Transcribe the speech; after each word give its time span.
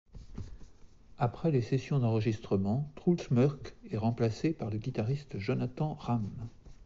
Après 1.19 1.51
les 1.51 1.61
sessions 1.61 1.99
d'enregistrement, 1.99 2.91
Truls 2.95 3.21
Mörck 3.29 3.75
est 3.91 3.97
remplacé 3.97 4.51
par 4.51 4.71
le 4.71 4.79
guitariste 4.79 5.37
Jonatan 5.37 5.93
Ramm. 5.93 6.27